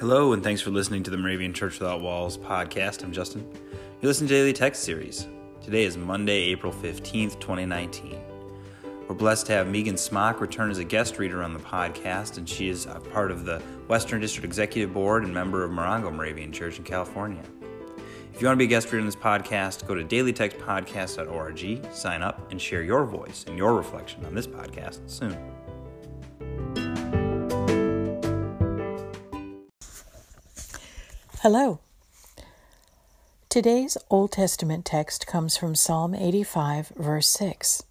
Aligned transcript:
Hello, 0.00 0.32
and 0.32 0.42
thanks 0.42 0.62
for 0.62 0.70
listening 0.70 1.02
to 1.02 1.10
the 1.10 1.18
Moravian 1.18 1.52
Church 1.52 1.78
Without 1.78 2.00
Walls 2.00 2.38
podcast. 2.38 3.04
I'm 3.04 3.12
Justin. 3.12 3.46
You 4.00 4.08
listen 4.08 4.26
to 4.28 4.32
Daily 4.32 4.54
Text 4.54 4.82
Series. 4.82 5.28
Today 5.60 5.84
is 5.84 5.98
Monday, 5.98 6.44
April 6.44 6.72
15th, 6.72 7.38
2019. 7.38 8.18
We're 9.06 9.14
blessed 9.14 9.44
to 9.48 9.52
have 9.52 9.68
Megan 9.68 9.98
Smock 9.98 10.40
return 10.40 10.70
as 10.70 10.78
a 10.78 10.84
guest 10.84 11.18
reader 11.18 11.42
on 11.42 11.52
the 11.52 11.60
podcast, 11.60 12.38
and 12.38 12.48
she 12.48 12.70
is 12.70 12.86
a 12.86 12.98
part 13.12 13.30
of 13.30 13.44
the 13.44 13.58
Western 13.88 14.22
District 14.22 14.46
Executive 14.46 14.94
Board 14.94 15.22
and 15.22 15.34
member 15.34 15.64
of 15.64 15.70
Morongo 15.70 16.10
Moravian 16.10 16.50
Church 16.50 16.78
in 16.78 16.84
California. 16.84 17.42
If 18.32 18.40
you 18.40 18.46
want 18.46 18.56
to 18.56 18.58
be 18.58 18.64
a 18.64 18.68
guest 18.68 18.86
reader 18.86 19.00
on 19.00 19.06
this 19.06 19.14
podcast, 19.14 19.86
go 19.86 19.94
to 19.94 20.02
dailytextpodcast.org, 20.02 21.92
sign 21.92 22.22
up, 22.22 22.50
and 22.50 22.58
share 22.58 22.82
your 22.82 23.04
voice 23.04 23.44
and 23.46 23.58
your 23.58 23.74
reflection 23.74 24.24
on 24.24 24.34
this 24.34 24.46
podcast 24.46 25.00
soon. 25.10 25.36
Hello. 31.42 31.78
Today's 33.48 33.96
Old 34.10 34.30
Testament 34.30 34.84
text 34.84 35.26
comes 35.26 35.56
from 35.56 35.74
Psalm 35.74 36.14
85, 36.14 36.92
verse 36.98 37.28
6. 37.28 37.82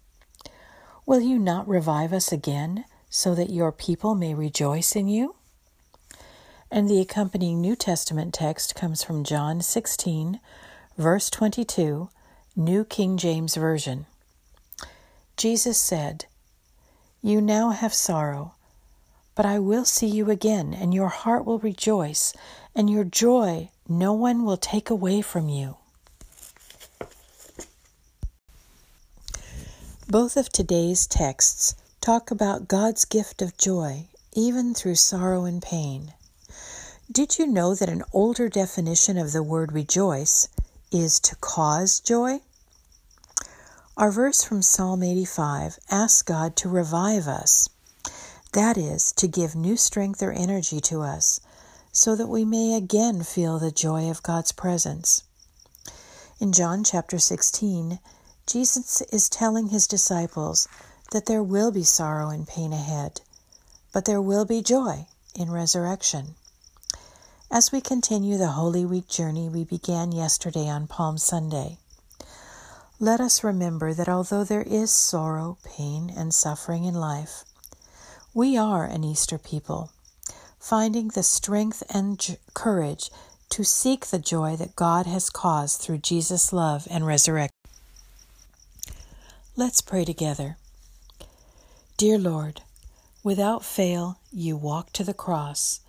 Will 1.04 1.18
you 1.18 1.36
not 1.36 1.66
revive 1.66 2.12
us 2.12 2.30
again 2.30 2.84
so 3.08 3.34
that 3.34 3.50
your 3.50 3.72
people 3.72 4.14
may 4.14 4.34
rejoice 4.34 4.94
in 4.94 5.08
you? 5.08 5.34
And 6.70 6.88
the 6.88 7.00
accompanying 7.00 7.60
New 7.60 7.74
Testament 7.74 8.32
text 8.32 8.76
comes 8.76 9.02
from 9.02 9.24
John 9.24 9.62
16, 9.62 10.38
verse 10.96 11.28
22, 11.28 12.08
New 12.54 12.84
King 12.84 13.16
James 13.16 13.56
Version. 13.56 14.06
Jesus 15.36 15.76
said, 15.76 16.26
You 17.20 17.40
now 17.40 17.70
have 17.70 17.94
sorrow 17.94 18.54
but 19.40 19.46
I 19.46 19.58
will 19.58 19.86
see 19.86 20.06
you 20.06 20.28
again, 20.30 20.74
and 20.74 20.92
your 20.92 21.08
heart 21.08 21.46
will 21.46 21.58
rejoice, 21.60 22.34
and 22.74 22.90
your 22.90 23.04
joy 23.04 23.70
no 23.88 24.12
one 24.12 24.44
will 24.44 24.58
take 24.58 24.90
away 24.90 25.22
from 25.22 25.48
you. 25.48 25.78
Both 30.06 30.36
of 30.36 30.50
today's 30.50 31.06
texts 31.06 31.74
talk 32.02 32.30
about 32.30 32.68
God's 32.68 33.06
gift 33.06 33.40
of 33.40 33.56
joy, 33.56 34.08
even 34.34 34.74
through 34.74 34.96
sorrow 34.96 35.46
and 35.46 35.62
pain. 35.62 36.12
Did 37.10 37.38
you 37.38 37.46
know 37.46 37.74
that 37.74 37.88
an 37.88 38.04
older 38.12 38.50
definition 38.50 39.16
of 39.16 39.32
the 39.32 39.42
word 39.42 39.72
rejoice 39.72 40.48
is 40.92 41.18
to 41.20 41.34
cause 41.36 41.98
joy? 41.98 42.40
Our 43.96 44.12
verse 44.12 44.44
from 44.44 44.60
Psalm 44.60 45.02
85 45.02 45.78
asks 45.90 46.20
God 46.20 46.56
to 46.56 46.68
revive 46.68 47.26
us 47.26 47.70
that 48.52 48.76
is, 48.76 49.12
to 49.12 49.28
give 49.28 49.54
new 49.54 49.76
strength 49.76 50.22
or 50.22 50.32
energy 50.32 50.80
to 50.80 51.02
us, 51.02 51.40
so 51.92 52.16
that 52.16 52.28
we 52.28 52.44
may 52.44 52.74
again 52.74 53.22
feel 53.22 53.58
the 53.58 53.70
joy 53.70 54.10
of 54.10 54.22
God's 54.22 54.52
presence. 54.52 55.22
In 56.40 56.52
John 56.52 56.84
chapter 56.84 57.18
16, 57.18 57.98
Jesus 58.46 59.02
is 59.12 59.28
telling 59.28 59.68
his 59.68 59.86
disciples 59.86 60.66
that 61.12 61.26
there 61.26 61.42
will 61.42 61.70
be 61.70 61.84
sorrow 61.84 62.30
and 62.30 62.46
pain 62.46 62.72
ahead, 62.72 63.20
but 63.92 64.04
there 64.04 64.22
will 64.22 64.44
be 64.44 64.62
joy 64.62 65.06
in 65.34 65.50
resurrection. 65.50 66.34
As 67.50 67.72
we 67.72 67.80
continue 67.80 68.38
the 68.38 68.52
Holy 68.52 68.84
Week 68.84 69.08
journey 69.08 69.48
we 69.48 69.64
began 69.64 70.12
yesterday 70.12 70.68
on 70.68 70.86
Palm 70.86 71.18
Sunday, 71.18 71.78
let 73.00 73.20
us 73.20 73.42
remember 73.42 73.92
that 73.92 74.08
although 74.08 74.44
there 74.44 74.62
is 74.62 74.90
sorrow, 74.90 75.58
pain, 75.64 76.12
and 76.16 76.32
suffering 76.32 76.84
in 76.84 76.94
life, 76.94 77.44
we 78.32 78.56
are 78.56 78.84
an 78.84 79.02
Easter 79.02 79.38
people, 79.38 79.90
finding 80.60 81.08
the 81.08 81.22
strength 81.22 81.82
and 81.92 82.18
j- 82.20 82.38
courage 82.54 83.10
to 83.48 83.64
seek 83.64 84.06
the 84.06 84.20
joy 84.20 84.54
that 84.54 84.76
God 84.76 85.06
has 85.06 85.30
caused 85.30 85.80
through 85.80 85.98
Jesus' 85.98 86.52
love 86.52 86.86
and 86.88 87.04
resurrection. 87.04 87.56
Let's 89.56 89.80
pray 89.80 90.04
together. 90.04 90.56
Dear 91.96 92.18
Lord, 92.18 92.62
without 93.24 93.64
fail 93.64 94.20
you 94.32 94.56
walk 94.56 94.92
to 94.92 95.02
the 95.02 95.12
cross, 95.12 95.80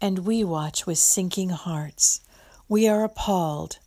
and 0.00 0.20
we 0.20 0.44
watch 0.44 0.86
with 0.86 0.98
sinking 0.98 1.50
hearts. 1.50 2.20
We 2.68 2.86
are 2.86 3.02
appalled. 3.02 3.78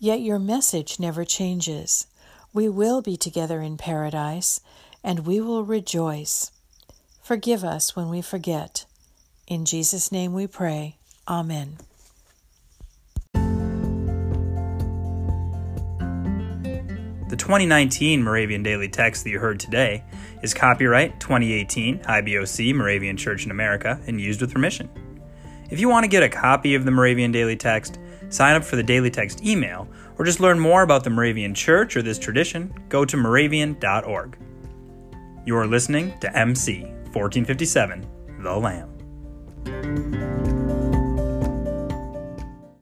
Yet 0.00 0.22
your 0.22 0.40
message 0.40 0.98
never 0.98 1.24
changes. 1.24 2.08
We 2.52 2.68
will 2.68 3.00
be 3.00 3.16
together 3.16 3.60
in 3.60 3.76
paradise, 3.76 4.60
and 5.04 5.20
we 5.20 5.40
will 5.40 5.64
rejoice. 5.64 6.50
Forgive 7.28 7.62
us 7.62 7.94
when 7.94 8.08
we 8.08 8.22
forget. 8.22 8.86
In 9.46 9.66
Jesus' 9.66 10.10
name 10.10 10.32
we 10.32 10.46
pray. 10.46 10.96
Amen. 11.28 11.76
The 17.28 17.36
2019 17.36 18.22
Moravian 18.22 18.62
Daily 18.62 18.88
Text 18.88 19.24
that 19.24 19.30
you 19.30 19.38
heard 19.38 19.60
today 19.60 20.04
is 20.42 20.54
copyright 20.54 21.20
2018 21.20 21.98
IBOC 21.98 22.74
Moravian 22.74 23.18
Church 23.18 23.44
in 23.44 23.50
America 23.50 24.00
and 24.06 24.18
used 24.18 24.40
with 24.40 24.54
permission. 24.54 24.88
If 25.68 25.80
you 25.80 25.90
want 25.90 26.04
to 26.04 26.08
get 26.08 26.22
a 26.22 26.30
copy 26.30 26.74
of 26.74 26.86
the 26.86 26.90
Moravian 26.90 27.30
Daily 27.30 27.56
Text, 27.56 27.98
sign 28.30 28.56
up 28.56 28.64
for 28.64 28.76
the 28.76 28.82
Daily 28.82 29.10
Text 29.10 29.44
email, 29.44 29.86
or 30.16 30.24
just 30.24 30.40
learn 30.40 30.58
more 30.58 30.80
about 30.80 31.04
the 31.04 31.10
Moravian 31.10 31.52
Church 31.52 31.94
or 31.94 32.00
this 32.00 32.18
tradition, 32.18 32.72
go 32.88 33.04
to 33.04 33.18
moravian.org. 33.18 34.38
You 35.44 35.56
are 35.58 35.66
listening 35.66 36.18
to 36.20 36.34
MC 36.34 36.94
1457, 37.18 38.06
The 38.42 38.56
Lamb. 38.56 40.57